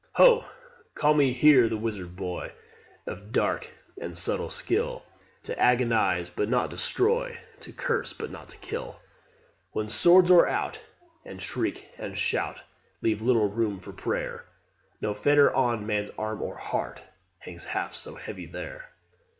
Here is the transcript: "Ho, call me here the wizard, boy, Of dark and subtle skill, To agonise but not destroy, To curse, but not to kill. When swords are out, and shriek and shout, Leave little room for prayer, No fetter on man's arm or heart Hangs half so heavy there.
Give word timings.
"Ho, 0.13 0.45
call 0.95 1.13
me 1.13 1.31
here 1.31 1.69
the 1.69 1.77
wizard, 1.77 2.15
boy, 2.15 2.53
Of 3.05 3.31
dark 3.31 3.69
and 3.99 4.17
subtle 4.17 4.49
skill, 4.49 5.03
To 5.43 5.59
agonise 5.59 6.27
but 6.27 6.49
not 6.49 6.71
destroy, 6.71 7.37
To 7.59 7.71
curse, 7.71 8.11
but 8.11 8.31
not 8.31 8.49
to 8.49 8.57
kill. 8.57 8.99
When 9.73 9.89
swords 9.89 10.31
are 10.31 10.47
out, 10.47 10.79
and 11.23 11.39
shriek 11.39 11.91
and 11.99 12.17
shout, 12.17 12.61
Leave 13.03 13.21
little 13.21 13.47
room 13.47 13.79
for 13.79 13.93
prayer, 13.93 14.45
No 15.01 15.13
fetter 15.13 15.53
on 15.53 15.85
man's 15.85 16.09
arm 16.17 16.41
or 16.41 16.57
heart 16.57 17.03
Hangs 17.37 17.65
half 17.65 17.93
so 17.93 18.15
heavy 18.15 18.47
there. 18.47 18.89